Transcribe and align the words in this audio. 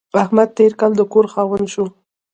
احمد 0.21 0.49
تېر 0.57 0.71
کال 0.79 0.91
د 0.97 1.01
کور 1.13 1.25
خاوند 1.33 1.67
شو. 1.73 1.85